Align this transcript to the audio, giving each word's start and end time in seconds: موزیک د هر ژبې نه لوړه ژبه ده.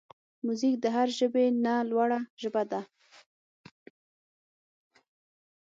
موزیک 0.45 0.75
د 0.81 0.85
هر 0.95 1.07
ژبې 1.19 1.45
نه 1.65 1.73
لوړه 1.89 2.19
ژبه 2.41 2.63
ده. 2.71 2.81